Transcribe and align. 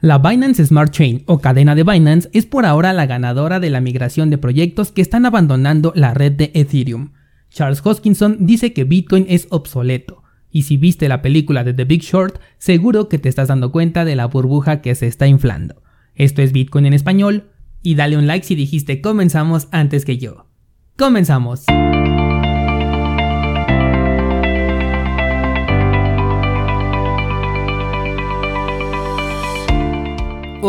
La 0.00 0.16
Binance 0.16 0.64
Smart 0.64 0.92
Chain 0.92 1.24
o 1.26 1.40
cadena 1.40 1.74
de 1.74 1.82
Binance 1.82 2.30
es 2.32 2.46
por 2.46 2.64
ahora 2.64 2.94
la 2.94 3.04
ganadora 3.04 3.60
de 3.60 3.68
la 3.68 3.82
migración 3.82 4.30
de 4.30 4.38
proyectos 4.38 4.92
que 4.92 5.02
están 5.02 5.26
abandonando 5.26 5.92
la 5.94 6.14
red 6.14 6.32
de 6.32 6.50
Ethereum. 6.54 7.12
Charles 7.50 7.82
Hoskinson 7.84 8.38
dice 8.46 8.72
que 8.72 8.84
Bitcoin 8.84 9.26
es 9.28 9.46
obsoleto, 9.50 10.22
y 10.50 10.62
si 10.62 10.78
viste 10.78 11.06
la 11.06 11.20
película 11.20 11.64
de 11.64 11.74
The 11.74 11.84
Big 11.84 12.00
Short, 12.00 12.40
seguro 12.56 13.10
que 13.10 13.18
te 13.18 13.28
estás 13.28 13.48
dando 13.48 13.72
cuenta 13.72 14.06
de 14.06 14.16
la 14.16 14.26
burbuja 14.26 14.80
que 14.80 14.94
se 14.94 15.06
está 15.06 15.26
inflando. 15.26 15.82
Esto 16.14 16.40
es 16.40 16.52
Bitcoin 16.52 16.86
en 16.86 16.94
español, 16.94 17.50
y 17.82 17.94
dale 17.94 18.16
un 18.16 18.26
like 18.26 18.46
si 18.46 18.54
dijiste 18.54 19.02
comenzamos 19.02 19.68
antes 19.70 20.06
que 20.06 20.16
yo. 20.16 20.46
¡Comenzamos! 20.96 21.64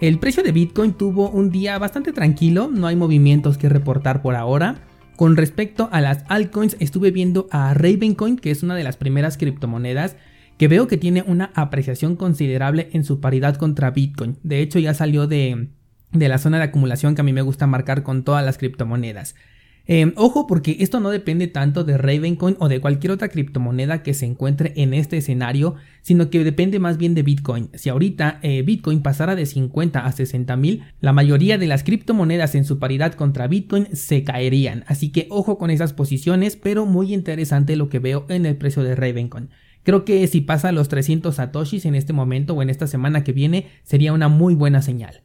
el 0.00 0.18
precio 0.18 0.42
de 0.42 0.52
Bitcoin 0.52 0.92
tuvo 0.92 1.28
un 1.28 1.50
día 1.50 1.78
bastante 1.78 2.12
tranquilo, 2.12 2.70
no 2.72 2.86
hay 2.86 2.94
movimientos 2.94 3.58
que 3.58 3.68
reportar 3.68 4.22
por 4.22 4.36
ahora. 4.36 4.84
Con 5.16 5.36
respecto 5.36 5.88
a 5.90 6.00
las 6.00 6.24
altcoins, 6.28 6.76
estuve 6.78 7.10
viendo 7.10 7.48
a 7.50 7.74
Ravencoin, 7.74 8.36
que 8.36 8.52
es 8.52 8.62
una 8.62 8.76
de 8.76 8.84
las 8.84 8.96
primeras 8.96 9.36
criptomonedas 9.36 10.16
que 10.56 10.68
veo 10.68 10.86
que 10.86 10.96
tiene 10.96 11.24
una 11.26 11.50
apreciación 11.54 12.14
considerable 12.16 12.90
en 12.92 13.04
su 13.04 13.20
paridad 13.20 13.56
contra 13.56 13.90
Bitcoin. 13.90 14.38
De 14.42 14.60
hecho, 14.60 14.78
ya 14.78 14.94
salió 14.94 15.26
de, 15.26 15.70
de 16.12 16.28
la 16.28 16.38
zona 16.38 16.58
de 16.58 16.64
acumulación 16.64 17.14
que 17.14 17.22
a 17.22 17.24
mí 17.24 17.32
me 17.32 17.42
gusta 17.42 17.66
marcar 17.66 18.02
con 18.04 18.22
todas 18.22 18.44
las 18.44 18.58
criptomonedas. 18.58 19.34
Em, 19.90 20.12
ojo 20.16 20.46
porque 20.46 20.76
esto 20.80 21.00
no 21.00 21.08
depende 21.08 21.46
tanto 21.46 21.82
de 21.82 21.96
Ravencoin 21.96 22.56
o 22.58 22.68
de 22.68 22.78
cualquier 22.78 23.10
otra 23.10 23.30
criptomoneda 23.30 24.02
que 24.02 24.12
se 24.12 24.26
encuentre 24.26 24.74
en 24.76 24.92
este 24.92 25.16
escenario, 25.16 25.76
sino 26.02 26.28
que 26.28 26.44
depende 26.44 26.78
más 26.78 26.98
bien 26.98 27.14
de 27.14 27.22
Bitcoin. 27.22 27.70
Si 27.72 27.88
ahorita 27.88 28.38
eh, 28.42 28.60
Bitcoin 28.60 29.00
pasara 29.00 29.34
de 29.34 29.46
50 29.46 30.04
a 30.04 30.12
60 30.12 30.56
mil, 30.56 30.82
la 31.00 31.14
mayoría 31.14 31.56
de 31.56 31.66
las 31.66 31.84
criptomonedas 31.84 32.54
en 32.54 32.66
su 32.66 32.78
paridad 32.78 33.14
contra 33.14 33.46
Bitcoin 33.46 33.88
se 33.94 34.24
caerían. 34.24 34.84
Así 34.88 35.08
que 35.08 35.26
ojo 35.30 35.56
con 35.56 35.70
esas 35.70 35.94
posiciones, 35.94 36.56
pero 36.56 36.84
muy 36.84 37.14
interesante 37.14 37.74
lo 37.74 37.88
que 37.88 37.98
veo 37.98 38.26
en 38.28 38.44
el 38.44 38.56
precio 38.56 38.82
de 38.82 38.94
Ravencoin. 38.94 39.48
Creo 39.84 40.04
que 40.04 40.26
si 40.26 40.42
pasa 40.42 40.70
los 40.70 40.88
300 40.88 41.34
satoshis 41.34 41.86
en 41.86 41.94
este 41.94 42.12
momento 42.12 42.52
o 42.52 42.60
en 42.60 42.68
esta 42.68 42.86
semana 42.86 43.24
que 43.24 43.32
viene, 43.32 43.68
sería 43.84 44.12
una 44.12 44.28
muy 44.28 44.54
buena 44.54 44.82
señal. 44.82 45.22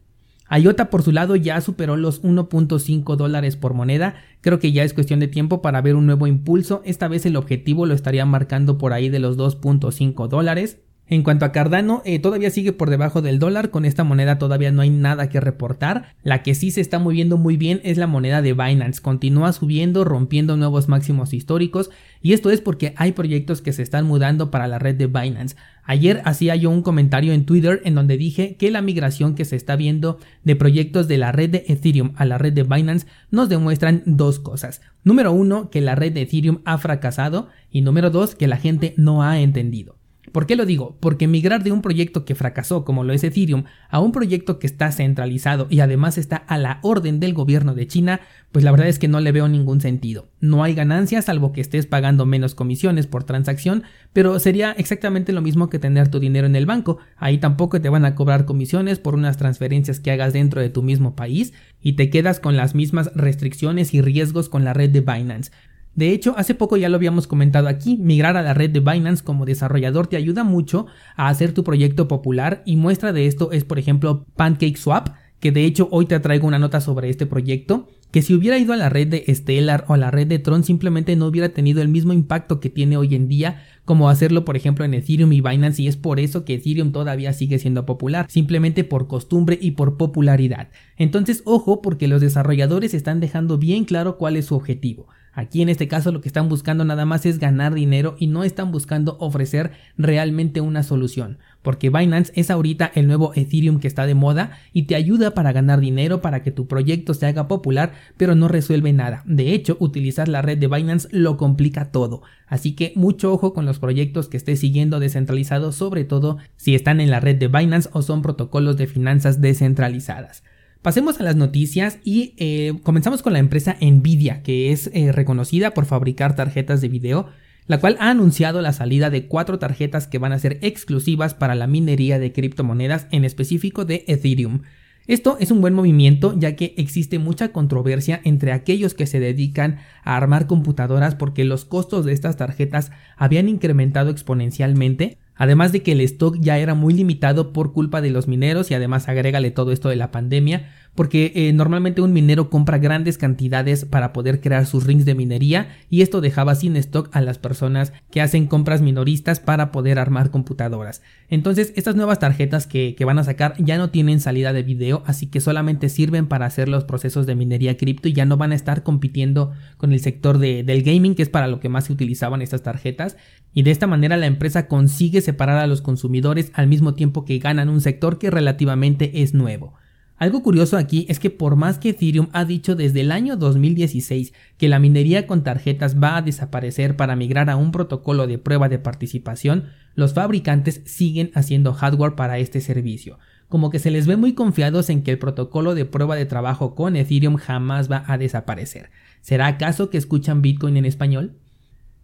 IOTA 0.58 0.90
por 0.90 1.02
su 1.02 1.12
lado 1.12 1.36
ya 1.36 1.60
superó 1.60 1.96
los 1.96 2.22
1.5 2.22 3.16
dólares 3.16 3.56
por 3.56 3.74
moneda, 3.74 4.16
creo 4.40 4.58
que 4.58 4.72
ya 4.72 4.84
es 4.84 4.94
cuestión 4.94 5.20
de 5.20 5.28
tiempo 5.28 5.62
para 5.62 5.80
ver 5.80 5.96
un 5.96 6.06
nuevo 6.06 6.26
impulso, 6.26 6.82
esta 6.84 7.08
vez 7.08 7.26
el 7.26 7.36
objetivo 7.36 7.86
lo 7.86 7.94
estaría 7.94 8.26
marcando 8.26 8.78
por 8.78 8.92
ahí 8.92 9.08
de 9.08 9.18
los 9.18 9.36
2.5 9.36 10.28
dólares. 10.28 10.83
En 11.06 11.22
cuanto 11.22 11.44
a 11.44 11.52
Cardano, 11.52 12.00
eh, 12.06 12.18
todavía 12.18 12.48
sigue 12.48 12.72
por 12.72 12.88
debajo 12.88 13.20
del 13.20 13.38
dólar, 13.38 13.70
con 13.70 13.84
esta 13.84 14.04
moneda 14.04 14.38
todavía 14.38 14.72
no 14.72 14.80
hay 14.80 14.88
nada 14.88 15.28
que 15.28 15.38
reportar. 15.38 16.14
La 16.22 16.42
que 16.42 16.54
sí 16.54 16.70
se 16.70 16.80
está 16.80 16.98
moviendo 16.98 17.36
muy 17.36 17.58
bien 17.58 17.82
es 17.84 17.98
la 17.98 18.06
moneda 18.06 18.40
de 18.40 18.54
Binance, 18.54 19.02
continúa 19.02 19.52
subiendo, 19.52 20.04
rompiendo 20.04 20.56
nuevos 20.56 20.88
máximos 20.88 21.34
históricos, 21.34 21.90
y 22.22 22.32
esto 22.32 22.50
es 22.50 22.62
porque 22.62 22.94
hay 22.96 23.12
proyectos 23.12 23.60
que 23.60 23.74
se 23.74 23.82
están 23.82 24.06
mudando 24.06 24.50
para 24.50 24.66
la 24.66 24.78
red 24.78 24.94
de 24.94 25.06
Binance. 25.06 25.56
Ayer 25.84 26.22
hacía 26.24 26.56
yo 26.56 26.70
un 26.70 26.80
comentario 26.80 27.34
en 27.34 27.44
Twitter 27.44 27.82
en 27.84 27.94
donde 27.94 28.16
dije 28.16 28.56
que 28.56 28.70
la 28.70 28.80
migración 28.80 29.34
que 29.34 29.44
se 29.44 29.56
está 29.56 29.76
viendo 29.76 30.18
de 30.42 30.56
proyectos 30.56 31.06
de 31.06 31.18
la 31.18 31.32
red 31.32 31.50
de 31.50 31.64
Ethereum 31.68 32.12
a 32.16 32.24
la 32.24 32.38
red 32.38 32.54
de 32.54 32.62
Binance 32.62 33.06
nos 33.30 33.50
demuestran 33.50 34.02
dos 34.06 34.38
cosas. 34.38 34.80
Número 35.02 35.32
uno, 35.32 35.68
que 35.68 35.82
la 35.82 35.96
red 35.96 36.12
de 36.12 36.22
Ethereum 36.22 36.62
ha 36.64 36.78
fracasado 36.78 37.48
y 37.70 37.82
número 37.82 38.08
dos, 38.08 38.34
que 38.34 38.48
la 38.48 38.56
gente 38.56 38.94
no 38.96 39.22
ha 39.22 39.40
entendido. 39.40 39.98
¿Por 40.34 40.46
qué 40.46 40.56
lo 40.56 40.66
digo? 40.66 40.96
Porque 40.98 41.28
migrar 41.28 41.62
de 41.62 41.70
un 41.70 41.80
proyecto 41.80 42.24
que 42.24 42.34
fracasó 42.34 42.84
como 42.84 43.04
lo 43.04 43.12
es 43.12 43.22
Ethereum 43.22 43.66
a 43.88 44.00
un 44.00 44.10
proyecto 44.10 44.58
que 44.58 44.66
está 44.66 44.90
centralizado 44.90 45.68
y 45.70 45.78
además 45.78 46.18
está 46.18 46.34
a 46.34 46.58
la 46.58 46.80
orden 46.82 47.20
del 47.20 47.34
gobierno 47.34 47.72
de 47.72 47.86
China, 47.86 48.20
pues 48.50 48.64
la 48.64 48.72
verdad 48.72 48.88
es 48.88 48.98
que 48.98 49.06
no 49.06 49.20
le 49.20 49.30
veo 49.30 49.46
ningún 49.46 49.80
sentido. 49.80 50.26
No 50.40 50.64
hay 50.64 50.74
ganancias 50.74 51.26
salvo 51.26 51.52
que 51.52 51.60
estés 51.60 51.86
pagando 51.86 52.26
menos 52.26 52.56
comisiones 52.56 53.06
por 53.06 53.22
transacción, 53.22 53.84
pero 54.12 54.36
sería 54.40 54.72
exactamente 54.72 55.32
lo 55.32 55.40
mismo 55.40 55.70
que 55.70 55.78
tener 55.78 56.08
tu 56.08 56.18
dinero 56.18 56.48
en 56.48 56.56
el 56.56 56.66
banco. 56.66 56.98
Ahí 57.16 57.38
tampoco 57.38 57.80
te 57.80 57.88
van 57.88 58.04
a 58.04 58.16
cobrar 58.16 58.44
comisiones 58.44 58.98
por 58.98 59.14
unas 59.14 59.36
transferencias 59.36 60.00
que 60.00 60.10
hagas 60.10 60.32
dentro 60.32 60.60
de 60.60 60.68
tu 60.68 60.82
mismo 60.82 61.14
país 61.14 61.52
y 61.80 61.92
te 61.92 62.10
quedas 62.10 62.40
con 62.40 62.56
las 62.56 62.74
mismas 62.74 63.12
restricciones 63.14 63.94
y 63.94 64.00
riesgos 64.00 64.48
con 64.48 64.64
la 64.64 64.72
red 64.72 64.90
de 64.90 65.00
Binance. 65.00 65.52
De 65.94 66.10
hecho, 66.10 66.34
hace 66.36 66.54
poco 66.54 66.76
ya 66.76 66.88
lo 66.88 66.96
habíamos 66.96 67.26
comentado 67.26 67.68
aquí, 67.68 67.96
migrar 67.98 68.36
a 68.36 68.42
la 68.42 68.54
red 68.54 68.70
de 68.70 68.80
Binance 68.80 69.22
como 69.22 69.46
desarrollador 69.46 70.08
te 70.08 70.16
ayuda 70.16 70.42
mucho 70.42 70.86
a 71.16 71.28
hacer 71.28 71.52
tu 71.52 71.62
proyecto 71.62 72.08
popular 72.08 72.62
y 72.66 72.76
muestra 72.76 73.12
de 73.12 73.26
esto 73.26 73.52
es 73.52 73.64
por 73.64 73.78
ejemplo 73.78 74.26
PancakeSwap, 74.36 75.10
que 75.38 75.52
de 75.52 75.64
hecho 75.64 75.88
hoy 75.92 76.06
te 76.06 76.18
traigo 76.18 76.48
una 76.48 76.58
nota 76.58 76.80
sobre 76.80 77.10
este 77.10 77.26
proyecto, 77.26 77.88
que 78.10 78.22
si 78.22 78.34
hubiera 78.34 78.58
ido 78.58 78.72
a 78.72 78.76
la 78.76 78.88
red 78.88 79.08
de 79.08 79.34
Stellar 79.34 79.84
o 79.88 79.94
a 79.94 79.96
la 79.96 80.10
red 80.10 80.26
de 80.26 80.38
Tron 80.38 80.64
simplemente 80.64 81.16
no 81.16 81.26
hubiera 81.26 81.50
tenido 81.50 81.82
el 81.82 81.88
mismo 81.88 82.12
impacto 82.12 82.60
que 82.60 82.70
tiene 82.70 82.96
hoy 82.96 83.14
en 83.14 83.28
día 83.28 83.62
como 83.84 84.08
hacerlo 84.08 84.44
por 84.44 84.56
ejemplo 84.56 84.84
en 84.84 84.94
Ethereum 84.94 85.32
y 85.32 85.40
Binance 85.40 85.82
y 85.82 85.88
es 85.88 85.96
por 85.96 86.20
eso 86.20 86.44
que 86.44 86.54
Ethereum 86.54 86.92
todavía 86.92 87.32
sigue 87.32 87.58
siendo 87.58 87.86
popular, 87.86 88.26
simplemente 88.28 88.84
por 88.84 89.06
costumbre 89.06 89.58
y 89.60 89.72
por 89.72 89.96
popularidad. 89.96 90.68
Entonces 90.96 91.42
ojo 91.44 91.82
porque 91.82 92.08
los 92.08 92.20
desarrolladores 92.20 92.94
están 92.94 93.20
dejando 93.20 93.58
bien 93.58 93.84
claro 93.84 94.16
cuál 94.18 94.36
es 94.36 94.46
su 94.46 94.54
objetivo. 94.54 95.06
Aquí 95.34 95.62
en 95.62 95.68
este 95.68 95.88
caso 95.88 96.12
lo 96.12 96.20
que 96.20 96.28
están 96.28 96.48
buscando 96.48 96.84
nada 96.84 97.04
más 97.04 97.26
es 97.26 97.38
ganar 97.38 97.74
dinero 97.74 98.14
y 98.18 98.28
no 98.28 98.44
están 98.44 98.70
buscando 98.70 99.16
ofrecer 99.18 99.72
realmente 99.98 100.60
una 100.60 100.84
solución, 100.84 101.38
porque 101.62 101.90
Binance 101.90 102.32
es 102.36 102.50
ahorita 102.50 102.92
el 102.94 103.08
nuevo 103.08 103.32
Ethereum 103.34 103.80
que 103.80 103.88
está 103.88 104.06
de 104.06 104.14
moda 104.14 104.58
y 104.72 104.84
te 104.84 104.94
ayuda 104.94 105.32
para 105.32 105.52
ganar 105.52 105.80
dinero 105.80 106.22
para 106.22 106.42
que 106.42 106.52
tu 106.52 106.68
proyecto 106.68 107.14
se 107.14 107.26
haga 107.26 107.48
popular, 107.48 107.94
pero 108.16 108.36
no 108.36 108.46
resuelve 108.46 108.92
nada. 108.92 109.24
De 109.26 109.52
hecho, 109.54 109.76
utilizar 109.80 110.28
la 110.28 110.40
red 110.40 110.58
de 110.58 110.68
Binance 110.68 111.08
lo 111.10 111.36
complica 111.36 111.90
todo. 111.90 112.22
Así 112.54 112.76
que 112.76 112.92
mucho 112.94 113.32
ojo 113.32 113.52
con 113.52 113.66
los 113.66 113.80
proyectos 113.80 114.28
que 114.28 114.36
estés 114.36 114.60
siguiendo 114.60 115.00
descentralizados, 115.00 115.74
sobre 115.74 116.04
todo 116.04 116.38
si 116.56 116.76
están 116.76 117.00
en 117.00 117.10
la 117.10 117.18
red 117.18 117.34
de 117.34 117.48
Binance 117.48 117.88
o 117.92 118.00
son 118.00 118.22
protocolos 118.22 118.76
de 118.76 118.86
finanzas 118.86 119.40
descentralizadas. 119.40 120.44
Pasemos 120.80 121.18
a 121.18 121.24
las 121.24 121.34
noticias 121.34 121.98
y 122.04 122.34
eh, 122.36 122.74
comenzamos 122.84 123.22
con 123.22 123.32
la 123.32 123.40
empresa 123.40 123.76
Nvidia, 123.80 124.44
que 124.44 124.70
es 124.70 124.88
eh, 124.94 125.10
reconocida 125.10 125.72
por 125.72 125.84
fabricar 125.84 126.36
tarjetas 126.36 126.80
de 126.80 126.86
video, 126.86 127.26
la 127.66 127.80
cual 127.80 127.96
ha 127.98 128.10
anunciado 128.10 128.62
la 128.62 128.72
salida 128.72 129.10
de 129.10 129.26
cuatro 129.26 129.58
tarjetas 129.58 130.06
que 130.06 130.18
van 130.18 130.30
a 130.30 130.38
ser 130.38 130.60
exclusivas 130.62 131.34
para 131.34 131.56
la 131.56 131.66
minería 131.66 132.20
de 132.20 132.32
criptomonedas, 132.32 133.08
en 133.10 133.24
específico 133.24 133.84
de 133.84 134.04
Ethereum. 134.06 134.60
Esto 135.06 135.36
es 135.38 135.50
un 135.50 135.60
buen 135.60 135.74
movimiento 135.74 136.34
ya 136.38 136.56
que 136.56 136.74
existe 136.78 137.18
mucha 137.18 137.52
controversia 137.52 138.20
entre 138.24 138.52
aquellos 138.52 138.94
que 138.94 139.06
se 139.06 139.20
dedican 139.20 139.78
a 140.02 140.16
armar 140.16 140.46
computadoras 140.46 141.14
porque 141.14 141.44
los 141.44 141.66
costos 141.66 142.06
de 142.06 142.12
estas 142.12 142.36
tarjetas 142.36 142.90
habían 143.16 143.48
incrementado 143.48 144.10
exponencialmente 144.10 145.18
Además 145.36 145.72
de 145.72 145.82
que 145.82 145.92
el 145.92 146.00
stock 146.00 146.36
ya 146.40 146.58
era 146.58 146.74
muy 146.74 146.94
limitado 146.94 147.52
por 147.52 147.72
culpa 147.72 148.00
de 148.00 148.10
los 148.10 148.28
mineros 148.28 148.70
y 148.70 148.74
además 148.74 149.08
agrégale 149.08 149.50
todo 149.50 149.72
esto 149.72 149.88
de 149.88 149.96
la 149.96 150.10
pandemia, 150.10 150.70
porque 150.94 151.32
eh, 151.34 151.52
normalmente 151.52 152.00
un 152.00 152.12
minero 152.12 152.50
compra 152.50 152.78
grandes 152.78 153.18
cantidades 153.18 153.84
para 153.84 154.12
poder 154.12 154.40
crear 154.40 154.64
sus 154.66 154.84
rings 154.84 155.04
de 155.04 155.14
minería 155.14 155.76
y 155.90 156.02
esto 156.02 156.20
dejaba 156.20 156.54
sin 156.54 156.76
stock 156.76 157.08
a 157.12 157.20
las 157.20 157.38
personas 157.38 157.92
que 158.10 158.20
hacen 158.20 158.46
compras 158.46 158.80
minoristas 158.80 159.40
para 159.40 159.72
poder 159.72 159.98
armar 159.98 160.30
computadoras. 160.30 161.02
Entonces 161.28 161.72
estas 161.76 161.96
nuevas 161.96 162.20
tarjetas 162.20 162.66
que, 162.66 162.96
van 163.04 163.18
a 163.18 163.24
sacar 163.24 163.54
ya 163.58 163.76
no 163.76 163.90
tienen 163.90 164.20
salida 164.20 164.54
de 164.54 164.62
video, 164.62 165.02
así 165.04 165.26
que 165.26 165.40
solamente 165.40 165.90
sirven 165.90 166.26
para 166.26 166.46
hacer 166.46 166.68
los 166.68 166.84
procesos 166.84 167.26
de 167.26 167.34
minería 167.34 167.76
cripto 167.76 168.08
y 168.08 168.14
ya 168.14 168.24
no 168.24 168.38
van 168.38 168.52
a 168.52 168.54
estar 168.54 168.82
compitiendo 168.82 169.52
con 169.76 169.92
el 169.92 170.00
sector 170.00 170.38
del 170.38 170.82
gaming, 170.82 171.14
que 171.14 171.22
es 171.22 171.28
para 171.28 171.48
lo 171.48 171.60
que 171.60 171.68
más 171.68 171.84
se 171.84 171.92
utilizaban 171.92 172.40
estas 172.40 172.62
tarjetas. 172.62 173.16
Y 173.52 173.62
de 173.62 173.70
esta 173.70 173.86
manera 173.86 174.16
la 174.16 174.26
empresa 174.26 174.68
consigue 174.68 175.20
separar 175.24 175.58
a 175.58 175.66
los 175.66 175.82
consumidores 175.82 176.52
al 176.54 176.68
mismo 176.68 176.94
tiempo 176.94 177.24
que 177.24 177.38
ganan 177.38 177.68
un 177.68 177.80
sector 177.80 178.18
que 178.18 178.30
relativamente 178.30 179.22
es 179.22 179.34
nuevo. 179.34 179.74
Algo 180.16 180.44
curioso 180.44 180.76
aquí 180.76 181.06
es 181.08 181.18
que 181.18 181.30
por 181.30 181.56
más 181.56 181.78
que 181.78 181.90
Ethereum 181.90 182.28
ha 182.32 182.44
dicho 182.44 182.76
desde 182.76 183.00
el 183.00 183.10
año 183.10 183.36
2016 183.36 184.32
que 184.56 184.68
la 184.68 184.78
minería 184.78 185.26
con 185.26 185.42
tarjetas 185.42 186.00
va 186.00 186.16
a 186.16 186.22
desaparecer 186.22 186.96
para 186.96 187.16
migrar 187.16 187.50
a 187.50 187.56
un 187.56 187.72
protocolo 187.72 188.28
de 188.28 188.38
prueba 188.38 188.68
de 188.68 188.78
participación, 188.78 189.64
los 189.96 190.14
fabricantes 190.14 190.82
siguen 190.84 191.32
haciendo 191.34 191.72
hardware 191.72 192.14
para 192.14 192.38
este 192.38 192.60
servicio. 192.60 193.18
como 193.48 193.70
que 193.70 193.78
se 193.78 193.90
les 193.90 194.08
ve 194.08 194.16
muy 194.16 194.32
confiados 194.32 194.90
en 194.90 195.02
que 195.02 195.12
el 195.12 195.18
protocolo 195.18 195.74
de 195.76 195.84
prueba 195.84 196.16
de 196.16 196.26
trabajo 196.26 196.74
con 196.74 196.96
Ethereum 196.96 197.36
jamás 197.36 197.88
va 197.88 198.02
a 198.08 198.18
desaparecer. 198.18 198.90
¿Será 199.20 199.46
acaso 199.46 199.90
que 199.90 199.98
escuchan 199.98 200.42
Bitcoin 200.42 200.76
en 200.76 200.86
español? 200.86 201.36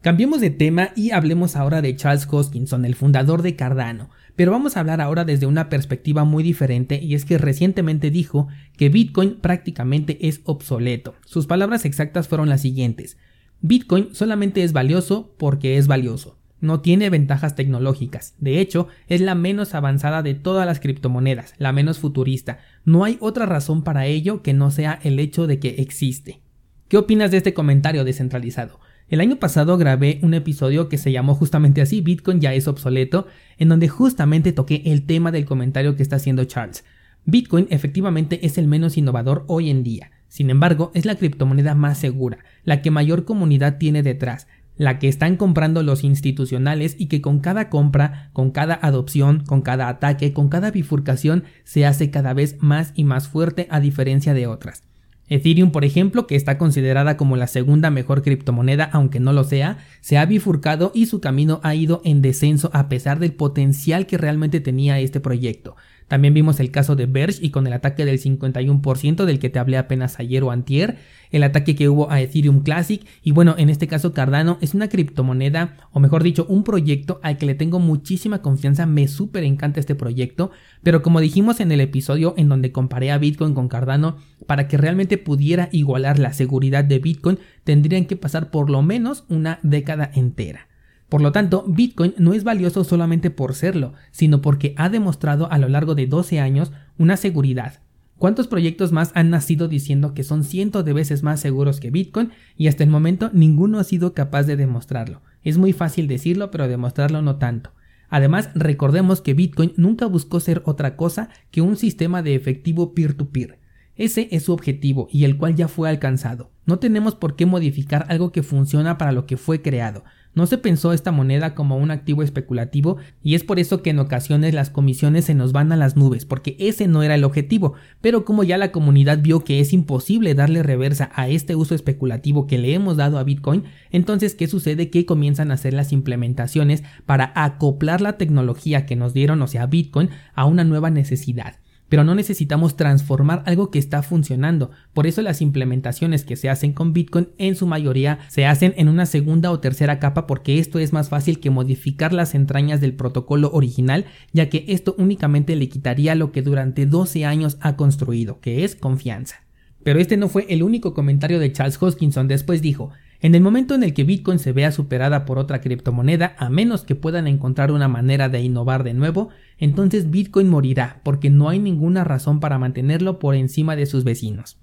Cambiemos 0.02 0.40
de 0.40 0.48
tema 0.48 0.92
y 0.96 1.10
hablemos 1.10 1.56
ahora 1.56 1.82
de 1.82 1.94
Charles 1.94 2.26
Hoskinson, 2.30 2.86
el 2.86 2.94
fundador 2.94 3.42
de 3.42 3.54
Cardano, 3.54 4.08
pero 4.34 4.50
vamos 4.50 4.74
a 4.74 4.80
hablar 4.80 5.02
ahora 5.02 5.26
desde 5.26 5.44
una 5.44 5.68
perspectiva 5.68 6.24
muy 6.24 6.42
diferente 6.42 6.98
y 7.02 7.14
es 7.14 7.26
que 7.26 7.36
recientemente 7.36 8.10
dijo 8.10 8.48
que 8.78 8.88
Bitcoin 8.88 9.36
prácticamente 9.42 10.26
es 10.26 10.40
obsoleto. 10.44 11.16
Sus 11.26 11.46
palabras 11.46 11.84
exactas 11.84 12.28
fueron 12.28 12.48
las 12.48 12.62
siguientes. 12.62 13.18
Bitcoin 13.60 14.14
solamente 14.14 14.62
es 14.62 14.72
valioso 14.72 15.34
porque 15.36 15.76
es 15.76 15.86
valioso. 15.86 16.38
No 16.62 16.80
tiene 16.80 17.10
ventajas 17.10 17.54
tecnológicas. 17.54 18.34
De 18.38 18.58
hecho, 18.58 18.88
es 19.06 19.20
la 19.20 19.34
menos 19.34 19.74
avanzada 19.74 20.22
de 20.22 20.32
todas 20.32 20.64
las 20.64 20.80
criptomonedas, 20.80 21.52
la 21.58 21.72
menos 21.72 21.98
futurista. 21.98 22.60
No 22.86 23.04
hay 23.04 23.18
otra 23.20 23.44
razón 23.44 23.84
para 23.84 24.06
ello 24.06 24.42
que 24.42 24.54
no 24.54 24.70
sea 24.70 24.98
el 25.02 25.18
hecho 25.18 25.46
de 25.46 25.58
que 25.58 25.76
existe. 25.82 26.40
¿Qué 26.88 26.96
opinas 26.96 27.30
de 27.30 27.36
este 27.36 27.52
comentario 27.52 28.02
descentralizado? 28.04 28.80
El 29.10 29.20
año 29.20 29.40
pasado 29.40 29.76
grabé 29.76 30.20
un 30.22 30.34
episodio 30.34 30.88
que 30.88 30.96
se 30.96 31.10
llamó 31.10 31.34
justamente 31.34 31.80
así, 31.80 32.00
Bitcoin 32.00 32.40
ya 32.40 32.54
es 32.54 32.68
obsoleto, 32.68 33.26
en 33.58 33.68
donde 33.68 33.88
justamente 33.88 34.52
toqué 34.52 34.82
el 34.84 35.04
tema 35.04 35.32
del 35.32 35.46
comentario 35.46 35.96
que 35.96 36.04
está 36.04 36.14
haciendo 36.14 36.44
Charles. 36.44 36.84
Bitcoin 37.24 37.66
efectivamente 37.70 38.46
es 38.46 38.56
el 38.56 38.68
menos 38.68 38.96
innovador 38.96 39.44
hoy 39.48 39.68
en 39.68 39.82
día. 39.82 40.12
Sin 40.28 40.48
embargo, 40.48 40.92
es 40.94 41.06
la 41.06 41.16
criptomoneda 41.16 41.74
más 41.74 41.98
segura, 41.98 42.38
la 42.62 42.82
que 42.82 42.92
mayor 42.92 43.24
comunidad 43.24 43.78
tiene 43.78 44.04
detrás, 44.04 44.46
la 44.76 45.00
que 45.00 45.08
están 45.08 45.36
comprando 45.36 45.82
los 45.82 46.04
institucionales 46.04 46.94
y 46.96 47.06
que 47.06 47.20
con 47.20 47.40
cada 47.40 47.68
compra, 47.68 48.30
con 48.32 48.52
cada 48.52 48.78
adopción, 48.80 49.42
con 49.44 49.62
cada 49.62 49.88
ataque, 49.88 50.32
con 50.32 50.48
cada 50.48 50.70
bifurcación 50.70 51.42
se 51.64 51.84
hace 51.84 52.12
cada 52.12 52.32
vez 52.32 52.58
más 52.60 52.92
y 52.94 53.02
más 53.02 53.26
fuerte 53.26 53.66
a 53.70 53.80
diferencia 53.80 54.34
de 54.34 54.46
otras. 54.46 54.84
Ethereum, 55.30 55.70
por 55.70 55.84
ejemplo, 55.84 56.26
que 56.26 56.34
está 56.34 56.58
considerada 56.58 57.16
como 57.16 57.36
la 57.36 57.46
segunda 57.46 57.90
mejor 57.90 58.22
criptomoneda, 58.22 58.90
aunque 58.92 59.20
no 59.20 59.32
lo 59.32 59.44
sea, 59.44 59.78
se 60.00 60.18
ha 60.18 60.26
bifurcado 60.26 60.90
y 60.92 61.06
su 61.06 61.20
camino 61.20 61.60
ha 61.62 61.74
ido 61.74 62.02
en 62.04 62.20
descenso 62.20 62.68
a 62.74 62.88
pesar 62.88 63.20
del 63.20 63.32
potencial 63.32 64.06
que 64.06 64.18
realmente 64.18 64.60
tenía 64.60 64.98
este 64.98 65.20
proyecto. 65.20 65.76
También 66.10 66.34
vimos 66.34 66.58
el 66.58 66.72
caso 66.72 66.96
de 66.96 67.06
Verge 67.06 67.38
y 67.40 67.50
con 67.50 67.68
el 67.68 67.72
ataque 67.72 68.04
del 68.04 68.18
51% 68.18 69.24
del 69.26 69.38
que 69.38 69.48
te 69.48 69.60
hablé 69.60 69.78
apenas 69.78 70.18
ayer 70.18 70.42
o 70.42 70.50
antier, 70.50 70.98
el 71.30 71.44
ataque 71.44 71.76
que 71.76 71.88
hubo 71.88 72.10
a 72.10 72.20
Ethereum 72.20 72.64
Classic 72.64 73.00
y 73.22 73.30
bueno, 73.30 73.54
en 73.56 73.70
este 73.70 73.86
caso 73.86 74.12
Cardano 74.12 74.58
es 74.60 74.74
una 74.74 74.88
criptomoneda 74.88 75.76
o 75.92 76.00
mejor 76.00 76.24
dicho 76.24 76.46
un 76.48 76.64
proyecto 76.64 77.20
al 77.22 77.38
que 77.38 77.46
le 77.46 77.54
tengo 77.54 77.78
muchísima 77.78 78.42
confianza, 78.42 78.86
me 78.86 79.06
súper 79.06 79.44
encanta 79.44 79.78
este 79.78 79.94
proyecto, 79.94 80.50
pero 80.82 81.00
como 81.00 81.20
dijimos 81.20 81.60
en 81.60 81.70
el 81.70 81.80
episodio 81.80 82.34
en 82.36 82.48
donde 82.48 82.72
comparé 82.72 83.12
a 83.12 83.18
Bitcoin 83.18 83.54
con 83.54 83.68
Cardano, 83.68 84.16
para 84.48 84.66
que 84.66 84.78
realmente 84.78 85.16
pudiera 85.16 85.68
igualar 85.70 86.18
la 86.18 86.32
seguridad 86.32 86.82
de 86.82 86.98
Bitcoin 86.98 87.38
tendrían 87.62 88.06
que 88.06 88.16
pasar 88.16 88.50
por 88.50 88.68
lo 88.68 88.82
menos 88.82 89.22
una 89.28 89.60
década 89.62 90.10
entera. 90.12 90.69
Por 91.10 91.20
lo 91.20 91.32
tanto, 91.32 91.64
Bitcoin 91.66 92.14
no 92.18 92.34
es 92.34 92.44
valioso 92.44 92.84
solamente 92.84 93.30
por 93.30 93.54
serlo, 93.54 93.92
sino 94.12 94.40
porque 94.40 94.74
ha 94.76 94.88
demostrado 94.88 95.50
a 95.50 95.58
lo 95.58 95.68
largo 95.68 95.96
de 95.96 96.06
12 96.06 96.38
años 96.38 96.70
una 96.98 97.16
seguridad. 97.16 97.80
¿Cuántos 98.16 98.46
proyectos 98.46 98.92
más 98.92 99.10
han 99.14 99.28
nacido 99.28 99.66
diciendo 99.66 100.14
que 100.14 100.22
son 100.22 100.44
cientos 100.44 100.84
de 100.84 100.92
veces 100.92 101.24
más 101.24 101.40
seguros 101.40 101.80
que 101.80 101.90
Bitcoin 101.90 102.30
y 102.56 102.68
hasta 102.68 102.84
el 102.84 102.90
momento 102.90 103.30
ninguno 103.32 103.80
ha 103.80 103.84
sido 103.84 104.14
capaz 104.14 104.44
de 104.44 104.56
demostrarlo? 104.56 105.20
Es 105.42 105.58
muy 105.58 105.72
fácil 105.72 106.06
decirlo, 106.06 106.52
pero 106.52 106.68
demostrarlo 106.68 107.22
no 107.22 107.36
tanto. 107.36 107.72
Además, 108.08 108.50
recordemos 108.54 109.20
que 109.20 109.34
Bitcoin 109.34 109.72
nunca 109.76 110.06
buscó 110.06 110.38
ser 110.38 110.62
otra 110.64 110.94
cosa 110.96 111.30
que 111.50 111.60
un 111.60 111.76
sistema 111.76 112.22
de 112.22 112.36
efectivo 112.36 112.94
peer-to-peer. 112.94 113.58
Ese 113.96 114.28
es 114.30 114.44
su 114.44 114.52
objetivo 114.52 115.08
y 115.10 115.24
el 115.24 115.36
cual 115.36 115.56
ya 115.56 115.66
fue 115.66 115.88
alcanzado. 115.88 116.52
No 116.66 116.78
tenemos 116.78 117.16
por 117.16 117.36
qué 117.36 117.46
modificar 117.46 118.06
algo 118.08 118.30
que 118.30 118.42
funciona 118.42 118.96
para 118.96 119.12
lo 119.12 119.26
que 119.26 119.36
fue 119.36 119.60
creado. 119.60 120.04
No 120.34 120.46
se 120.46 120.58
pensó 120.58 120.92
esta 120.92 121.10
moneda 121.10 121.54
como 121.54 121.76
un 121.76 121.90
activo 121.90 122.22
especulativo 122.22 122.98
y 123.22 123.34
es 123.34 123.42
por 123.42 123.58
eso 123.58 123.82
que 123.82 123.90
en 123.90 123.98
ocasiones 123.98 124.54
las 124.54 124.70
comisiones 124.70 125.24
se 125.24 125.34
nos 125.34 125.52
van 125.52 125.72
a 125.72 125.76
las 125.76 125.96
nubes, 125.96 126.24
porque 126.24 126.56
ese 126.60 126.86
no 126.86 127.02
era 127.02 127.16
el 127.16 127.24
objetivo, 127.24 127.74
pero 128.00 128.24
como 128.24 128.44
ya 128.44 128.56
la 128.56 128.70
comunidad 128.70 129.18
vio 129.20 129.42
que 129.42 129.58
es 129.58 129.72
imposible 129.72 130.34
darle 130.34 130.62
reversa 130.62 131.10
a 131.14 131.28
este 131.28 131.56
uso 131.56 131.74
especulativo 131.74 132.46
que 132.46 132.58
le 132.58 132.74
hemos 132.74 132.96
dado 132.96 133.18
a 133.18 133.24
Bitcoin, 133.24 133.64
entonces 133.90 134.34
¿qué 134.34 134.46
sucede? 134.46 134.88
Que 134.88 135.04
comienzan 135.04 135.50
a 135.50 135.54
hacer 135.54 135.74
las 135.74 135.92
implementaciones 135.92 136.84
para 137.06 137.32
acoplar 137.34 138.00
la 138.00 138.16
tecnología 138.16 138.86
que 138.86 138.96
nos 138.96 139.12
dieron, 139.12 139.42
o 139.42 139.48
sea, 139.48 139.66
Bitcoin, 139.66 140.10
a 140.34 140.44
una 140.44 140.62
nueva 140.62 140.90
necesidad 140.90 141.56
pero 141.90 142.04
no 142.04 142.14
necesitamos 142.14 142.76
transformar 142.76 143.42
algo 143.44 143.70
que 143.70 143.80
está 143.80 144.02
funcionando. 144.02 144.70
Por 144.94 145.06
eso 145.06 145.20
las 145.20 145.42
implementaciones 145.42 146.24
que 146.24 146.36
se 146.36 146.48
hacen 146.48 146.72
con 146.72 146.94
Bitcoin 146.94 147.28
en 147.36 147.56
su 147.56 147.66
mayoría 147.66 148.20
se 148.28 148.46
hacen 148.46 148.72
en 148.76 148.88
una 148.88 149.04
segunda 149.04 149.50
o 149.50 149.58
tercera 149.60 149.98
capa 149.98 150.26
porque 150.26 150.58
esto 150.58 150.78
es 150.78 150.92
más 150.94 151.08
fácil 151.10 151.40
que 151.40 151.50
modificar 151.50 152.12
las 152.12 152.34
entrañas 152.34 152.80
del 152.80 152.94
protocolo 152.94 153.50
original, 153.52 154.06
ya 154.32 154.48
que 154.48 154.64
esto 154.68 154.94
únicamente 154.96 155.56
le 155.56 155.68
quitaría 155.68 156.14
lo 156.14 156.30
que 156.30 156.42
durante 156.42 156.86
12 156.86 157.26
años 157.26 157.58
ha 157.60 157.76
construido, 157.76 158.40
que 158.40 158.64
es 158.64 158.76
confianza. 158.76 159.40
Pero 159.82 159.98
este 159.98 160.16
no 160.16 160.28
fue 160.28 160.46
el 160.48 160.62
único 160.62 160.94
comentario 160.94 161.40
de 161.40 161.52
Charles 161.52 161.82
Hoskinson, 161.82 162.28
después 162.28 162.62
dijo, 162.62 162.90
en 163.20 163.34
el 163.34 163.42
momento 163.42 163.74
en 163.74 163.82
el 163.82 163.92
que 163.92 164.04
Bitcoin 164.04 164.38
se 164.38 164.52
vea 164.52 164.72
superada 164.72 165.26
por 165.26 165.38
otra 165.38 165.60
criptomoneda, 165.60 166.34
a 166.38 166.48
menos 166.48 166.84
que 166.84 166.94
puedan 166.94 167.26
encontrar 167.26 167.70
una 167.70 167.88
manera 167.88 168.28
de 168.28 168.40
innovar 168.40 168.82
de 168.82 168.94
nuevo, 168.94 169.28
entonces 169.58 170.10
Bitcoin 170.10 170.48
morirá, 170.48 171.00
porque 171.04 171.28
no 171.28 171.48
hay 171.50 171.58
ninguna 171.58 172.02
razón 172.04 172.40
para 172.40 172.58
mantenerlo 172.58 173.18
por 173.18 173.34
encima 173.34 173.76
de 173.76 173.86
sus 173.86 174.04
vecinos. 174.04 174.56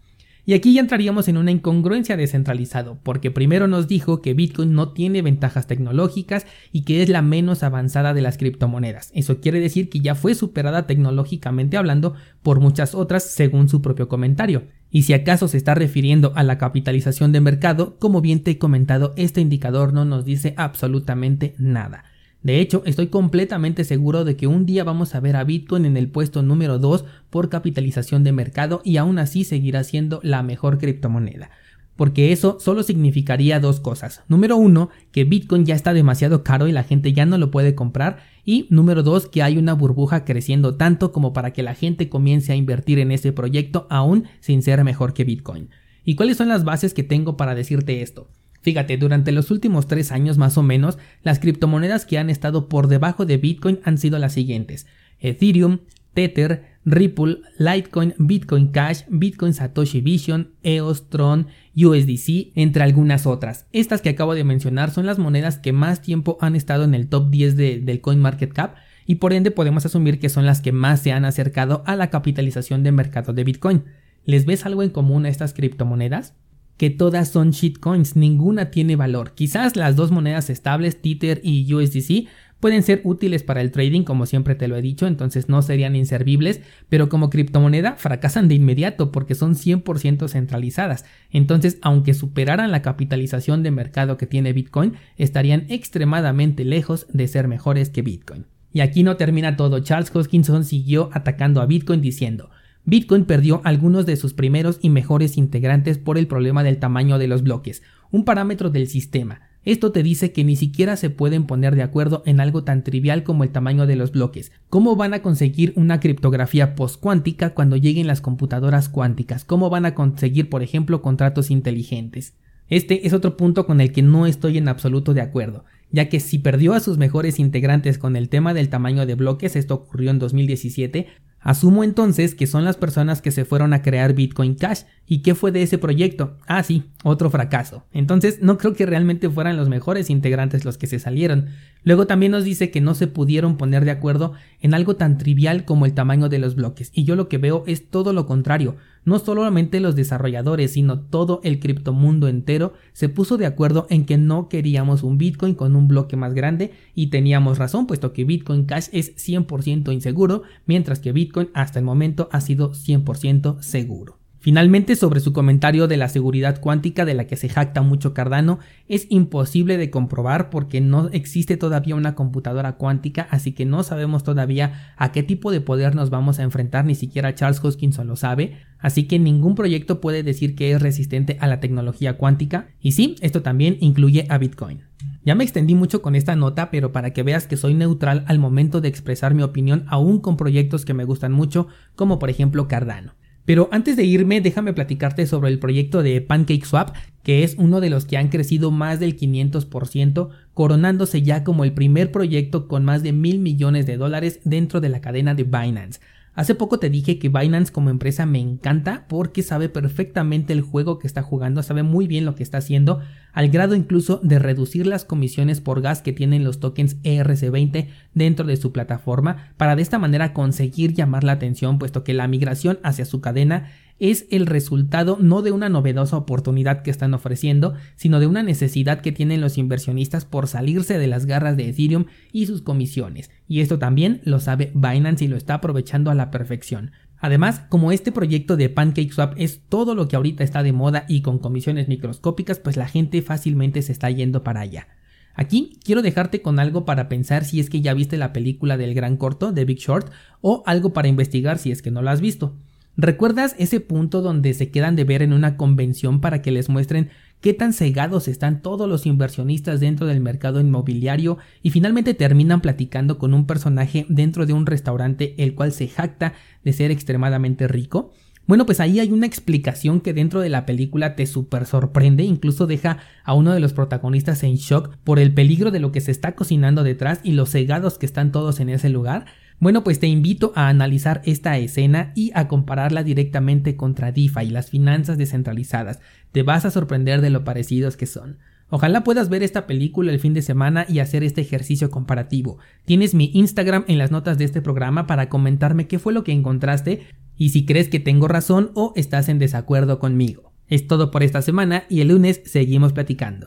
Y 0.48 0.54
aquí 0.54 0.74
ya 0.74 0.80
entraríamos 0.80 1.28
en 1.28 1.36
una 1.36 1.52
incongruencia 1.52 2.16
descentralizado, 2.16 3.00
porque 3.04 3.32
primero 3.32 3.68
nos 3.68 3.90
dijo 3.90 4.22
que 4.22 4.34
Bitcoin 4.34 4.72
no 4.72 4.94
tiene 4.94 5.22
ventajas 5.22 5.68
tecnológicas 5.68 6.48
y 6.72 6.84
que 6.84 7.04
es 7.04 7.10
la 7.10 7.22
menos 7.22 7.64
avanzada 7.64 8.14
de 8.14 8.22
las 8.22 8.38
criptomonedas. 8.38 9.12
Eso 9.14 9.42
quiere 9.42 9.60
decir 9.60 9.90
que 9.90 10.00
ya 10.00 10.16
fue 10.16 10.36
superada 10.36 10.88
tecnológicamente 10.88 11.76
hablando 11.76 12.14
por 12.44 12.62
muchas 12.62 12.96
otras 12.96 13.24
según 13.24 13.68
su 13.68 13.82
propio 13.82 14.08
comentario. 14.08 14.64
Y 14.90 15.04
si 15.04 15.12
acaso 15.12 15.50
se 15.50 15.58
está 15.58 15.76
refiriendo 15.76 16.32
a 16.38 16.44
la 16.44 16.58
capitalización 16.58 17.34
de 17.34 17.42
mercado, 17.42 17.98
como 18.00 18.22
bien 18.22 18.42
te 18.42 18.52
he 18.52 18.58
comentado, 18.58 19.14
este 19.18 19.42
indicador 19.42 19.92
no 19.92 20.06
nos 20.06 20.24
dice 20.24 20.54
absolutamente 20.56 21.56
nada. 21.58 22.06
De 22.44 22.60
hecho, 22.60 22.84
estoy 22.86 23.08
completamente 23.08 23.84
seguro 23.84 24.24
de 24.24 24.36
que 24.38 24.48
un 24.48 24.66
día 24.66 24.84
vamos 24.84 25.16
a 25.16 25.20
ver 25.20 25.36
a 25.36 25.44
Bitcoin 25.44 25.86
en 25.86 25.98
el 25.98 26.10
puesto 26.10 26.44
número 26.44 26.80
2 26.80 27.06
por 27.30 27.50
capitalización 27.50 28.24
de 28.24 28.32
mercado 28.32 28.82
y 28.84 28.98
aún 28.98 29.20
así 29.20 29.44
seguirá 29.44 29.84
siendo 29.84 30.20
la 30.24 30.44
mejor 30.44 30.78
criptomoneda 30.78 31.50
porque 31.98 32.32
eso 32.32 32.58
solo 32.62 32.84
significaría 32.84 33.60
dos 33.60 33.82
cosas. 33.82 34.24
Número 34.30 34.56
uno, 34.56 34.90
que 35.12 35.26
Bitcoin 35.26 35.66
ya 35.66 35.76
está 35.76 35.94
demasiado 35.94 36.44
caro 36.44 36.68
y 36.68 36.72
la 36.72 36.84
gente 36.84 37.12
ya 37.12 37.26
no 37.26 37.38
lo 37.38 37.52
puede 37.52 37.76
comprar. 37.76 38.20
Y 38.46 38.68
número 38.70 39.04
dos, 39.04 39.28
que 39.28 39.42
hay 39.42 39.58
una 39.58 39.74
burbuja 39.74 40.24
creciendo 40.24 40.76
tanto 40.76 41.12
como 41.12 41.34
para 41.34 41.52
que 41.52 41.64
la 41.64 41.74
gente 41.74 42.08
comience 42.08 42.54
a 42.54 42.56
invertir 42.56 43.00
en 43.00 43.12
ese 43.12 43.34
proyecto 43.34 43.88
aún 43.90 44.26
sin 44.40 44.62
ser 44.62 44.84
mejor 44.84 45.14
que 45.14 45.26
Bitcoin. 45.26 45.70
¿Y 46.06 46.16
cuáles 46.16 46.38
son 46.38 46.48
las 46.48 46.64
bases 46.64 46.94
que 46.94 47.04
tengo 47.04 47.36
para 47.36 47.56
decirte 47.56 48.02
esto? 48.02 48.30
Fíjate, 48.68 48.98
durante 48.98 49.32
los 49.32 49.50
últimos 49.50 49.88
tres 49.88 50.12
años 50.12 50.38
más 50.38 50.58
o 50.58 50.62
menos, 50.62 50.98
las 51.24 51.40
criptomonedas 51.40 52.06
que 52.06 52.18
han 52.18 52.30
estado 52.30 52.68
por 52.68 52.90
debajo 52.90 53.26
de 53.26 53.38
Bitcoin 53.38 53.80
han 53.86 53.98
sido 53.98 54.20
las 54.20 54.34
siguientes. 54.34 54.88
Ethereum, 55.22 55.80
Tether, 56.14 56.66
Ripple, 56.84 57.38
Litecoin, 57.58 58.14
Bitcoin 58.18 58.68
Cash, 58.74 59.04
Bitcoin 59.08 59.54
Satoshi 59.54 60.02
Vision, 60.02 60.52
EOS, 60.64 61.10
Tron, 61.10 61.48
USDC, 61.78 62.52
entre 62.56 62.84
algunas 62.84 63.26
otras. 63.26 63.68
Estas 63.72 64.02
que 64.02 64.10
acabo 64.10 64.36
de 64.36 64.44
mencionar 64.44 64.92
son 64.92 65.06
las 65.06 65.18
monedas 65.18 65.60
que 65.60 65.72
más 65.72 66.02
tiempo 66.02 66.38
han 66.42 66.58
estado 66.58 66.84
en 66.84 66.94
el 66.94 67.08
top 67.08 67.30
10 67.30 67.56
de, 67.56 67.80
del 67.80 68.02
CoinMarketCap 68.02 68.76
y 69.06 69.16
por 69.16 69.32
ende 69.32 69.52
podemos 69.52 69.86
asumir 69.86 70.20
que 70.20 70.28
son 70.28 70.46
las 70.46 70.60
que 70.60 70.74
más 70.74 71.00
se 71.00 71.14
han 71.14 71.24
acercado 71.24 71.84
a 71.86 71.96
la 71.96 72.10
capitalización 72.10 72.84
de 72.84 72.92
mercado 72.92 73.32
de 73.32 73.46
Bitcoin. 73.46 73.86
¿Les 74.26 74.46
ves 74.46 74.66
algo 74.66 74.84
en 74.84 74.90
común 74.90 75.26
a 75.26 75.30
estas 75.30 75.54
criptomonedas? 75.54 76.34
Que 76.78 76.90
todas 76.90 77.30
son 77.30 77.52
shitcoins, 77.52 78.16
ninguna 78.16 78.72
tiene 78.72 78.96
valor. 78.96 79.34
Quizás 79.34 79.76
las 79.76 79.96
dos 79.96 80.12
monedas 80.12 80.50
estables, 80.50 81.02
Tether 81.02 81.42
y 81.44 81.74
USDC, 81.74 82.28
Pueden 82.60 82.82
ser 82.82 83.02
útiles 83.04 83.44
para 83.44 83.62
el 83.62 83.72
trading, 83.72 84.02
como 84.02 84.26
siempre 84.26 84.56
te 84.56 84.68
lo 84.68 84.76
he 84.76 84.82
dicho, 84.82 85.06
entonces 85.06 85.48
no 85.48 85.62
serían 85.62 85.96
inservibles, 85.96 86.62
pero 86.90 87.08
como 87.08 87.30
criptomoneda 87.30 87.98
fracasan 87.98 88.48
de 88.48 88.56
inmediato 88.56 89.12
porque 89.12 89.36
son 89.36 89.54
100% 89.54 90.28
centralizadas. 90.28 91.06
Entonces, 91.30 91.78
aunque 91.84 92.16
superaran 92.16 92.72
la 92.72 92.82
capitalización 92.82 93.62
de 93.62 93.70
mercado 93.70 94.18
que 94.18 94.26
tiene 94.26 94.54
Bitcoin, 94.54 94.94
estarían 95.18 95.68
extremadamente 95.70 96.66
lejos 96.66 97.06
de 97.14 97.28
ser 97.28 97.48
mejores 97.48 97.90
que 97.92 98.02
Bitcoin. 98.02 98.48
Y 98.74 98.80
aquí 98.80 99.04
no 99.04 99.18
termina 99.18 99.56
todo. 99.56 99.80
Charles 99.80 100.14
Hoskinson 100.14 100.66
siguió 100.66 101.10
atacando 101.14 101.62
a 101.62 101.68
Bitcoin 101.68 102.02
diciendo, 102.02 102.50
Bitcoin 102.90 103.26
perdió 103.26 103.60
algunos 103.66 104.06
de 104.06 104.16
sus 104.16 104.34
primeros 104.34 104.80
y 104.82 104.90
mejores 104.90 105.38
integrantes 105.38 105.98
por 105.98 106.18
el 106.18 106.26
problema 106.26 106.64
del 106.64 106.78
tamaño 106.78 107.18
de 107.18 107.28
los 107.28 107.44
bloques, 107.44 107.84
un 108.12 108.24
parámetro 108.24 108.70
del 108.70 108.88
sistema. 108.88 109.42
Esto 109.66 109.92
te 109.92 110.04
dice 110.04 110.32
que 110.32 110.46
ni 110.46 110.56
siquiera 110.56 110.96
se 110.96 111.10
pueden 111.10 111.48
poner 111.48 111.76
de 111.76 111.84
acuerdo 111.84 112.24
en 112.26 112.40
algo 112.40 112.64
tan 112.64 112.86
trivial 112.86 113.24
como 113.24 113.44
el 113.44 113.50
tamaño 113.50 113.88
de 113.88 113.98
los 113.98 114.14
bloques. 114.14 114.54
¿Cómo 114.70 114.96
van 114.96 115.14
a 115.14 115.22
conseguir 115.22 115.74
una 115.76 116.00
criptografía 116.00 116.76
postcuántica 116.76 117.50
cuando 117.50 117.76
lleguen 117.76 118.08
las 118.08 118.22
computadoras 118.22 118.88
cuánticas? 118.88 119.44
¿Cómo 119.44 119.70
van 119.70 119.86
a 119.86 119.94
conseguir, 119.94 120.50
por 120.50 120.64
ejemplo, 120.64 121.02
contratos 121.02 121.52
inteligentes? 121.52 122.36
Este 122.70 123.06
es 123.06 123.12
otro 123.12 123.36
punto 123.36 123.66
con 123.66 123.82
el 123.82 123.92
que 123.92 124.02
no 124.02 124.28
estoy 124.28 124.58
en 124.58 124.70
absoluto 124.70 125.14
de 125.14 125.22
acuerdo, 125.22 125.66
ya 125.92 126.08
que 126.08 126.22
si 126.22 126.40
perdió 126.40 126.74
a 126.74 126.80
sus 126.80 126.98
mejores 126.98 127.38
integrantes 127.38 127.98
con 127.98 128.16
el 128.16 128.30
tema 128.30 128.54
del 128.54 128.70
tamaño 128.70 129.06
de 129.06 129.16
bloques, 129.16 129.58
esto 129.58 129.76
ocurrió 129.76 130.12
en 130.12 130.20
2017, 130.20 131.08
Asumo 131.40 131.84
entonces 131.84 132.36
que 132.36 132.48
son 132.48 132.66
las 132.66 132.78
personas 132.78 133.22
que 133.22 133.32
se 133.32 133.46
fueron 133.46 133.74
a 133.74 133.82
crear 133.82 134.14
Bitcoin 134.14 134.56
Cash. 134.56 134.82
¿Y 135.06 135.22
qué 135.22 135.36
fue 135.36 135.52
de 135.52 135.64
ese 135.64 135.78
proyecto? 135.78 136.36
Ah, 136.48 136.64
sí, 136.64 136.84
otro 137.04 137.30
fracaso. 137.30 137.86
Entonces 137.94 138.40
no 138.42 138.58
creo 138.58 138.74
que 138.74 138.86
realmente 138.86 139.30
fueran 139.30 139.56
los 139.56 139.70
mejores 139.70 140.10
integrantes 140.10 140.66
los 140.66 140.78
que 140.78 140.88
se 140.88 141.00
salieron. 141.00 141.48
Luego 141.84 142.08
también 142.08 142.34
nos 142.34 142.44
dice 142.44 142.70
que 142.70 142.82
no 142.82 142.96
se 142.96 143.08
pudieron 143.08 143.56
poner 143.56 143.86
de 143.86 143.92
acuerdo 143.92 144.34
en 144.60 144.74
algo 144.74 144.98
tan 144.98 145.18
trivial 145.18 145.64
como 145.64 145.86
el 145.86 145.94
tamaño 145.94 146.28
de 146.28 146.40
los 146.40 146.56
bloques. 146.56 146.92
Y 146.94 147.06
yo 147.06 147.16
lo 147.16 147.30
que 147.30 147.38
veo 147.38 147.64
es 147.68 147.90
todo 147.90 148.12
lo 148.12 148.26
contrario. 148.26 148.76
No 149.06 149.20
solamente 149.20 149.80
los 149.80 149.96
desarrolladores, 149.96 150.74
sino 150.74 151.00
todo 151.00 151.40
el 151.46 151.62
criptomundo 151.62 152.28
entero 152.28 152.74
se 152.92 153.08
puso 153.08 153.38
de 153.38 153.46
acuerdo 153.46 153.88
en 153.90 154.06
que 154.06 154.18
no 154.18 154.50
queríamos 154.50 155.02
un 155.02 155.18
Bitcoin 155.18 155.56
con 155.56 155.78
un 155.78 155.88
bloque 155.88 156.18
más 156.18 156.34
grande 156.34 156.74
y 156.94 157.08
teníamos 157.08 157.58
razón, 157.58 157.88
puesto 157.88 158.12
que 158.12 158.26
Bitcoin 158.26 158.66
Cash 158.66 158.88
es 158.92 159.16
100% 159.16 159.94
inseguro, 159.94 160.44
mientras 160.66 161.00
que 161.00 161.14
Bitcoin 161.14 161.27
hasta 161.54 161.80
el 161.80 161.86
momento 161.86 162.30
ha 162.32 162.42
sido 162.42 162.74
100% 162.74 163.62
seguro. 163.62 164.18
Finalmente, 164.40 164.96
sobre 164.96 165.20
su 165.20 165.34
comentario 165.34 165.88
de 165.88 165.98
la 165.98 166.08
seguridad 166.08 166.62
cuántica 166.62 167.04
de 167.04 167.16
la 167.16 167.28
que 167.28 167.36
se 167.36 167.50
jacta 167.50 167.82
mucho 167.82 168.14
Cardano, 168.14 168.60
es 168.88 169.08
imposible 169.10 169.78
de 169.78 169.90
comprobar 169.90 170.50
porque 170.50 170.80
no 170.80 171.10
existe 171.10 171.58
todavía 171.58 171.96
una 171.96 172.16
computadora 172.16 172.78
cuántica, 172.78 173.28
así 173.30 173.52
que 173.52 173.66
no 173.66 173.84
sabemos 173.84 174.24
todavía 174.24 174.94
a 174.96 175.12
qué 175.12 175.22
tipo 175.22 175.52
de 175.52 175.60
poder 175.60 175.96
nos 175.96 176.12
vamos 176.12 176.40
a 176.40 176.44
enfrentar, 176.44 176.86
ni 176.86 176.96
siquiera 176.96 177.36
Charles 177.36 177.62
Hoskinson 177.62 178.08
lo 178.08 178.16
sabe, 178.16 178.58
así 178.80 179.04
que 179.04 179.20
ningún 179.20 179.56
proyecto 179.56 180.00
puede 180.00 180.24
decir 180.24 180.56
que 180.56 180.72
es 180.72 180.82
resistente 180.82 181.38
a 181.42 181.48
la 181.48 181.60
tecnología 181.60 182.16
cuántica, 182.18 182.68
y 182.80 182.94
sí, 182.94 183.16
esto 183.22 183.42
también 183.42 183.78
incluye 183.82 184.28
a 184.30 184.38
Bitcoin. 184.38 184.84
Ya 185.28 185.36
me 185.36 185.44
extendí 185.44 185.76
mucho 185.76 186.02
con 186.02 186.16
esta 186.16 186.38
nota, 186.38 186.72
pero 186.72 186.94
para 186.94 187.12
que 187.12 187.22
veas 187.22 187.48
que 187.48 187.58
soy 187.58 187.74
neutral 187.74 188.24
al 188.28 188.40
momento 188.40 188.80
de 188.80 188.88
expresar 188.88 189.34
mi 189.34 189.44
opinión 189.44 189.84
aún 189.90 190.22
con 190.22 190.38
proyectos 190.38 190.86
que 190.86 190.94
me 190.94 191.04
gustan 191.04 191.34
mucho, 191.34 191.68
como 191.98 192.18
por 192.18 192.30
ejemplo 192.30 192.70
Cardano. 192.70 193.14
Pero 193.44 193.68
antes 193.74 193.98
de 193.98 194.06
irme, 194.06 194.40
déjame 194.40 194.72
platicarte 194.72 195.28
sobre 195.28 195.50
el 195.50 195.60
proyecto 195.60 196.02
de 196.02 196.22
PancakeSwap, 196.22 196.96
que 197.24 197.44
es 197.44 197.56
uno 197.58 197.82
de 197.82 197.90
los 197.90 198.06
que 198.06 198.16
han 198.16 198.30
crecido 198.30 198.72
más 198.72 199.02
del 199.02 199.18
500%, 199.18 200.30
coronándose 200.54 201.22
ya 201.22 201.44
como 201.44 201.66
el 201.66 201.74
primer 201.74 202.14
proyecto 202.14 202.70
con 202.70 202.86
más 202.86 203.04
de 203.04 203.12
mil 203.12 203.40
millones 203.40 203.86
de 203.86 203.98
dólares 203.98 204.40
dentro 204.46 204.80
de 204.80 204.88
la 204.88 205.02
cadena 205.02 205.36
de 205.36 205.44
Binance. 205.44 206.00
Hace 206.38 206.54
poco 206.54 206.78
te 206.78 206.92
dije 206.92 207.18
que 207.18 207.30
Binance 207.30 207.74
como 207.74 207.90
empresa 207.90 208.28
me 208.28 208.38
encanta 208.38 209.08
porque 209.10 209.42
sabe 209.42 209.70
perfectamente 209.70 210.54
el 210.54 210.62
juego 210.62 211.00
que 211.00 211.08
está 211.08 211.24
jugando, 211.24 211.64
sabe 211.64 211.82
muy 211.82 212.06
bien 212.06 212.26
lo 212.26 212.36
que 212.36 212.44
está 212.44 212.60
haciendo, 212.60 213.02
al 213.34 213.50
grado 213.50 213.74
incluso 213.74 214.20
de 214.22 214.38
reducir 214.38 214.86
las 214.86 215.04
comisiones 215.04 215.62
por 215.62 215.82
gas 215.82 216.04
que 216.04 216.14
tienen 216.14 216.44
los 216.44 216.60
tokens 216.60 217.02
ERC20 217.02 217.88
dentro 218.14 218.46
de 218.46 218.56
su 218.56 218.72
plataforma 218.72 219.52
para 219.58 219.76
de 219.76 219.82
esta 219.82 219.98
manera 219.98 220.34
conseguir 220.34 220.94
llamar 220.94 221.24
la 221.24 221.32
atención 221.32 221.80
puesto 221.80 222.04
que 222.04 222.14
la 222.14 222.28
migración 222.28 222.78
hacia 222.84 223.06
su 223.06 223.20
cadena 223.20 223.72
es 224.00 224.28
el 224.30 224.46
resultado 224.46 225.18
no 225.20 225.42
de 225.42 225.52
una 225.52 225.70
novedosa 225.70 226.18
oportunidad 226.18 226.82
que 226.82 226.92
están 226.92 227.14
ofreciendo, 227.14 227.74
sino 227.96 228.20
de 228.20 228.28
una 228.28 228.44
necesidad 228.44 229.02
que 229.02 229.12
tienen 229.12 229.42
los 229.42 229.58
inversionistas 229.58 230.26
por 230.26 230.48
salirse 230.48 230.98
de 230.98 231.08
las 231.08 231.26
garras 231.26 231.58
de 231.58 231.70
Ethereum 231.70 232.06
y 232.32 232.46
sus 232.46 232.62
comisiones. 232.62 233.32
Y 233.48 233.62
esto 233.62 233.80
también 233.80 234.22
lo 234.24 234.40
sabe 234.40 234.72
Binance 234.74 235.26
y 235.26 235.28
lo 235.28 235.38
está 235.38 235.56
aprovechando 235.56 236.12
a 236.12 236.16
la 236.16 236.32
perfección. 236.32 236.92
Además, 237.20 237.62
como 237.70 237.92
este 237.92 238.12
proyecto 238.12 238.58
de 238.58 238.70
PancakeSwap 238.70 239.34
es 239.38 239.62
todo 239.68 239.96
lo 239.96 240.08
que 240.08 240.16
ahorita 240.16 240.44
está 240.44 240.62
de 240.62 240.74
moda 240.74 241.06
y 241.08 241.22
con 241.22 241.40
comisiones 241.40 241.88
microscópicas, 241.88 242.60
pues 242.60 242.78
la 242.78 242.88
gente 242.88 243.22
fácilmente 243.22 243.82
se 243.82 243.92
está 243.92 244.10
yendo 244.12 244.44
para 244.44 244.62
allá. 244.62 244.88
Aquí 245.34 245.78
quiero 245.84 246.02
dejarte 246.02 246.42
con 246.42 246.60
algo 246.60 246.86
para 246.86 247.10
pensar 247.10 247.46
si 247.46 247.60
es 247.60 247.70
que 247.70 247.82
ya 247.82 247.94
viste 247.94 248.18
la 248.18 248.34
película 248.34 248.76
del 248.76 248.94
gran 248.94 249.18
corto 249.18 249.52
de 249.52 249.66
Big 249.66 249.78
Short 249.78 250.12
o 250.42 250.64
algo 250.66 250.94
para 250.94 251.08
investigar 251.08 251.60
si 251.60 251.72
es 251.72 251.82
que 251.82 251.92
no 251.92 252.02
lo 252.02 252.10
has 252.10 252.22
visto. 252.22 252.56
¿Recuerdas 253.00 253.56
ese 253.60 253.80
punto 253.80 254.24
donde 254.24 254.56
se 254.56 254.72
quedan 254.72 254.96
de 254.96 255.04
ver 255.04 255.22
en 255.22 255.32
una 255.32 255.56
convención 255.56 256.20
para 256.20 256.42
que 256.42 256.50
les 256.50 256.68
muestren 256.68 257.10
qué 257.42 257.54
tan 257.54 257.72
cegados 257.72 258.28
están 258.28 258.64
todos 258.64 258.90
los 258.90 259.06
inversionistas 259.06 259.80
dentro 259.80 260.08
del 260.08 260.20
mercado 260.20 260.60
inmobiliario 260.60 261.38
y 261.62 261.70
finalmente 261.70 262.16
terminan 262.16 262.60
platicando 262.60 263.20
con 263.20 263.36
un 263.36 263.46
personaje 263.46 264.08
dentro 264.10 264.48
de 264.48 264.54
un 264.54 264.66
restaurante 264.66 265.36
el 265.38 265.54
cual 265.54 265.74
se 265.74 265.88
jacta 265.88 266.34
de 266.64 266.74
ser 266.74 266.90
extremadamente 266.90 267.68
rico? 267.68 268.14
Bueno, 268.48 268.66
pues 268.66 268.80
ahí 268.80 269.00
hay 269.00 269.12
una 269.12 269.28
explicación 269.28 270.02
que 270.02 270.14
dentro 270.14 270.40
de 270.40 270.50
la 270.50 270.66
película 270.66 271.16
te 271.16 271.28
super 271.28 271.68
sorprende, 271.68 272.24
incluso 272.24 272.66
deja 272.66 272.98
a 273.24 273.36
uno 273.36 273.54
de 273.54 273.60
los 273.60 273.74
protagonistas 273.74 274.42
en 274.42 274.56
shock 274.56 274.96
por 275.04 275.20
el 275.20 275.34
peligro 275.34 275.70
de 275.70 275.82
lo 275.82 275.92
que 275.92 276.02
se 276.02 276.12
está 276.12 276.34
cocinando 276.34 276.84
detrás 276.84 277.20
y 277.24 277.34
los 277.34 277.52
cegados 277.52 278.00
que 278.00 278.08
están 278.08 278.32
todos 278.32 278.60
en 278.60 278.70
ese 278.70 278.90
lugar. 278.90 279.26
Bueno, 279.60 279.84
pues 279.84 280.00
te 280.00 280.06
invito 280.06 280.54
a 280.56 280.70
analizar 280.70 281.22
esta 281.26 281.58
escena 281.58 282.12
y 282.16 282.32
a 282.36 282.48
compararla 282.48 283.04
directamente 283.04 283.76
contra 283.76 284.12
DeFi 284.12 284.46
y 284.46 284.50
las 284.52 284.70
finanzas 284.70 285.18
descentralizadas. 285.18 286.00
Te 286.32 286.44
vas 286.44 286.66
a 286.66 286.72
sorprender 286.72 287.22
de 287.22 287.32
lo 287.32 287.44
parecidos 287.44 287.98
que 287.98 288.06
son. 288.06 288.38
Ojalá 288.70 289.04
puedas 289.04 289.30
ver 289.30 289.42
esta 289.42 289.66
película 289.66 290.12
el 290.12 290.20
fin 290.20 290.36
de 290.36 290.44
semana 290.44 290.86
y 290.88 291.00
hacer 291.00 291.24
este 291.24 291.42
ejercicio 291.42 291.90
comparativo. 291.90 292.60
Tienes 292.86 293.16
mi 293.16 293.32
Instagram 293.34 293.86
en 293.88 293.98
las 293.98 294.12
notas 294.12 294.38
de 294.38 294.46
este 294.46 294.62
programa 294.62 295.08
para 295.08 295.30
comentarme 295.30 295.88
qué 295.88 295.98
fue 296.00 296.14
lo 296.14 296.24
que 296.24 296.34
encontraste 296.34 297.08
y 297.36 297.50
si 297.50 297.66
crees 297.66 297.90
que 297.90 298.00
tengo 298.00 298.28
razón 298.28 298.72
o 298.76 298.94
estás 298.96 299.30
en 299.30 299.40
desacuerdo 299.40 300.00
conmigo. 300.00 300.54
Es 300.68 300.86
todo 300.86 301.12
por 301.12 301.24
esta 301.24 301.42
semana 301.42 301.86
y 301.90 302.02
el 302.02 302.10
lunes 302.10 302.42
seguimos 302.46 302.92
platicando. 302.92 303.46